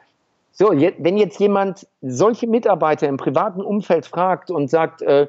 so, 0.52 0.70
wenn 0.70 1.18
jetzt 1.18 1.38
jemand 1.38 1.86
solche 2.00 2.46
Mitarbeiter 2.46 3.06
im 3.08 3.18
privaten 3.18 3.60
Umfeld 3.60 4.06
fragt 4.06 4.50
und 4.50 4.70
sagt, 4.70 5.02
äh, 5.02 5.26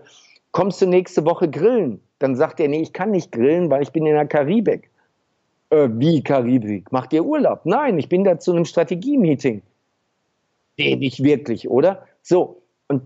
kommst 0.51 0.81
du 0.81 0.85
nächste 0.85 1.25
Woche 1.25 1.49
grillen? 1.49 1.99
Dann 2.19 2.35
sagt 2.35 2.61
er, 2.61 2.69
nee, 2.69 2.81
ich 2.81 2.93
kann 2.93 3.11
nicht 3.11 3.33
grillen, 3.33 3.69
weil 3.69 3.83
ich 3.83 3.91
bin 3.91 4.05
in 4.05 4.13
der 4.13 4.25
Karibik. 4.25 4.89
Äh, 5.69 5.89
wie 5.93 6.23
Karibik? 6.23 6.91
Macht 6.91 7.13
ihr 7.13 7.25
Urlaub? 7.25 7.61
Nein, 7.65 7.99
ich 7.99 8.09
bin 8.09 8.23
da 8.23 8.39
zu 8.39 8.51
einem 8.51 8.65
Strategie-Meeting. 8.65 9.61
Nee, 10.77 10.95
nicht 10.95 11.23
wirklich, 11.23 11.69
oder? 11.69 12.05
So, 12.21 12.61
und 12.87 13.03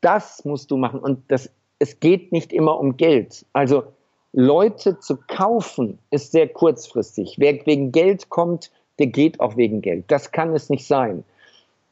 das 0.00 0.44
musst 0.44 0.70
du 0.70 0.76
machen. 0.76 1.00
Und 1.00 1.30
das, 1.30 1.50
es 1.78 2.00
geht 2.00 2.32
nicht 2.32 2.52
immer 2.52 2.78
um 2.80 2.96
Geld. 2.96 3.44
Also 3.52 3.84
Leute 4.32 4.98
zu 4.98 5.18
kaufen 5.28 5.98
ist 6.10 6.32
sehr 6.32 6.48
kurzfristig. 6.48 7.36
Wer 7.38 7.64
wegen 7.66 7.92
Geld 7.92 8.30
kommt, 8.30 8.72
der 8.98 9.08
geht 9.08 9.40
auch 9.40 9.56
wegen 9.56 9.82
Geld. 9.82 10.04
Das 10.08 10.32
kann 10.32 10.54
es 10.54 10.70
nicht 10.70 10.86
sein. 10.86 11.24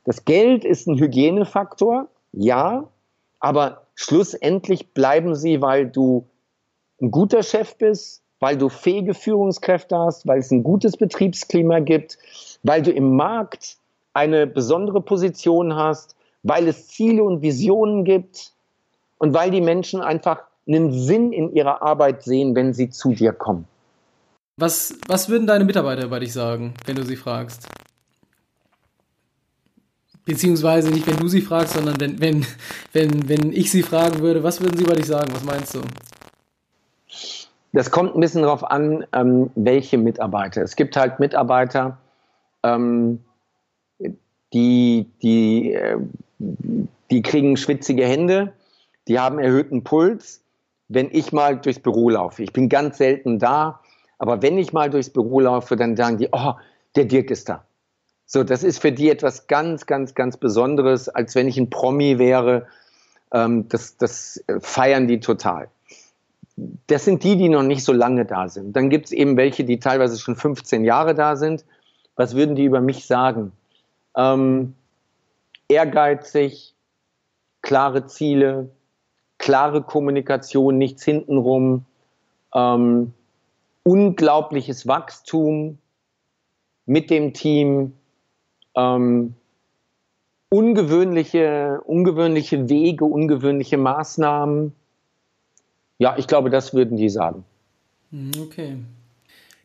Das 0.05 0.25
Geld 0.25 0.65
ist 0.65 0.87
ein 0.87 0.99
Hygienefaktor, 0.99 2.09
ja, 2.33 2.89
aber 3.39 3.87
schlussendlich 3.95 4.95
bleiben 4.95 5.35
sie, 5.35 5.61
weil 5.61 5.89
du 5.89 6.27
ein 7.01 7.11
guter 7.11 7.43
Chef 7.43 7.77
bist, 7.77 8.23
weil 8.41 8.57
du 8.57 8.69
fähige 8.69 9.15
Führungskräfte 9.15 9.97
hast, 9.97 10.27
weil 10.27 10.41
es 10.41 10.51
ein 10.51 10.65
gutes 10.65 10.97
Betriebsklima 10.97 11.81
gibt, 11.81 12.19
weil 12.63 12.83
du 12.83 12.91
im 12.91 13.15
Markt 13.15 13.77
eine 14.15 14.47
besondere 14.47 15.01
Position 15.01 15.75
hast, 15.75 16.17
weil 16.43 16.67
es 16.67 16.89
Ziele 16.89 17.23
und 17.23 17.43
Visionen 17.43 18.05
gibt 18.05 18.53
und 19.19 19.35
weil 19.35 19.51
die 19.51 19.61
Menschen 19.61 20.01
einfach 20.01 20.43
einen 20.67 20.93
Sinn 20.93 21.33
in 21.33 21.55
ihrer 21.55 21.83
Arbeit 21.83 22.23
sehen, 22.23 22.55
wenn 22.55 22.73
sie 22.73 22.91
zu 22.91 23.13
dir 23.13 23.33
kommen. 23.33 23.67
Was, 24.57 24.95
was 25.07 25.29
würden 25.29 25.47
deine 25.47 25.65
Mitarbeiter 25.65 26.09
bei 26.09 26.19
dich 26.19 26.33
sagen, 26.33 26.75
wenn 26.87 26.97
du 26.97 27.05
sie 27.05 27.17
fragst? 27.17 27.67
Beziehungsweise 30.25 30.91
nicht, 30.91 31.07
wenn 31.07 31.17
du 31.17 31.29
sie 31.29 31.41
fragst, 31.41 31.75
sondern 31.75 31.99
wenn, 31.99 32.21
wenn, 32.21 32.47
wenn, 32.93 33.29
wenn 33.29 33.53
ich 33.53 33.71
sie 33.71 33.83
fragen 33.83 34.21
würde, 34.21 34.43
was 34.43 34.61
würden 34.61 34.77
sie 34.77 34.85
bei 34.85 34.95
dich 34.95 35.07
sagen? 35.07 35.33
Was 35.33 35.45
meinst 35.45 35.75
du? 35.75 35.81
Das 37.73 37.91
kommt 37.91 38.15
ein 38.15 38.21
bisschen 38.21 38.43
darauf 38.43 38.69
an, 38.69 39.07
ähm, 39.13 39.51
welche 39.55 39.97
Mitarbeiter. 39.97 40.63
Es 40.63 40.75
gibt 40.75 40.97
halt 40.97 41.21
Mitarbeiter, 41.21 41.99
ähm, 42.65 43.21
die, 44.53 45.07
die, 45.23 45.75
äh, 45.75 45.99
die 47.11 47.23
kriegen 47.23 47.57
schwitzige 47.57 48.05
Hände, 48.05 48.53
die 49.07 49.21
haben 49.21 49.39
erhöhten 49.39 49.85
Puls. 49.85 50.43
Wenn 50.89 51.11
ich 51.13 51.33
mal 51.33 51.57
durchs 51.57 51.79
Büro 51.79 52.11
laufe, 52.11 52.43
ich 52.43 52.53
bin 52.53 52.69
ganz 52.69 52.99
selten 52.99 53.39
da, 53.39 53.81
aber 54.19 54.43
wenn 54.43 54.59
ich 54.59 54.73
mal 54.73 54.91
durchs 54.91 55.11
Büro 55.11 55.39
laufe, 55.39 55.77
dann 55.77 55.97
sagen 55.97 56.19
die, 56.19 56.29
oh, 56.33 56.55
der 56.97 57.05
Dirk 57.05 57.31
ist 57.31 57.49
da. 57.49 57.65
So, 58.27 58.43
das 58.43 58.65
ist 58.65 58.81
für 58.81 58.91
die 58.91 59.09
etwas 59.11 59.47
ganz, 59.47 59.87
ganz, 59.87 60.15
ganz 60.15 60.37
Besonderes, 60.37 61.09
als 61.09 61.37
wenn 61.37 61.47
ich 61.47 61.59
ein 61.59 61.71
Promi 61.71 62.19
wäre. 62.19 62.67
Ähm, 63.33 63.69
das, 63.69 63.97
das 63.97 64.45
feiern 64.61 65.07
die 65.07 65.21
total 65.21 65.69
das 66.87 67.05
sind 67.05 67.25
die, 67.25 67.37
die 67.37 67.49
noch 67.49 67.63
nicht 67.63 67.85
so 67.85 67.93
lange 67.93 68.25
da 68.25 68.49
sind. 68.49 68.75
Dann 68.75 68.91
gibt 68.91 69.07
es 69.07 69.13
eben 69.13 69.37
welche, 69.37 69.65
die 69.65 69.79
teilweise 69.79 70.19
schon 70.19 70.37
15 70.37 70.85
Jahre 70.85 71.15
da 71.15 71.37
sind. 71.37 71.65
Was 72.17 72.35
würden 72.35 72.55
die 72.55 72.65
über 72.65 72.81
mich 72.81 73.07
sagen? 73.07 73.53
Ähm, 74.17 74.75
ehrgeizig, 75.69 76.75
klare 77.63 78.07
Ziele, 78.07 78.71
klare 79.39 79.83
Kommunikation, 79.83 80.77
nichts 80.77 81.05
hintenrum, 81.05 81.87
ähm, 82.55 83.15
unglaubliches 83.85 84.87
Wachstum 84.87 85.79
mit 86.87 87.09
dem 87.11 87.33
Team, 87.33 87.95
ähm, 88.75 89.35
ungewöhnliche, 90.51 91.81
ungewöhnliche 91.85 92.69
Wege, 92.69 93.05
ungewöhnliche 93.05 93.79
Maßnahmen 93.79 94.75
ja, 96.01 96.17
ich 96.17 96.27
glaube, 96.27 96.49
das 96.49 96.73
würden 96.73 96.97
die 96.97 97.11
sagen. 97.11 97.45
Hm, 98.11 98.31
okay. 98.43 98.77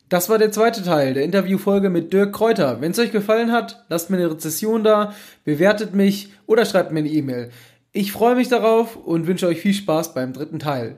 Das 0.10 0.30
war 0.30 0.38
der 0.38 0.52
zweite 0.52 0.84
Teil 0.84 1.13
der 1.13 1.24
Interviewfolge 1.24 1.89
mit 1.89 2.12
Dirk 2.12 2.34
Kräuter. 2.34 2.82
Wenn 2.82 2.91
es 2.91 3.00
euch 3.00 3.13
gefallen 3.13 3.54
hat, 3.54 3.86
lasst 3.88 4.10
mir 4.10 4.17
eine 4.17 4.30
Rezession 4.30 4.84
da, 4.84 5.13
bewertet 5.45 5.95
mich 5.95 6.34
oder 6.45 6.65
schreibt 6.65 6.91
mir 6.91 7.00
eine 7.00 7.10
E-Mail. 7.10 7.52
Ich 7.93 8.12
freue 8.12 8.36
mich 8.36 8.50
darauf 8.50 8.98
und 8.98 9.28
wünsche 9.28 9.48
euch 9.48 9.62
viel 9.62 9.74
Spaß 9.74 10.13
beim 10.13 10.34
dritten 10.34 10.60
Teil. 10.60 10.98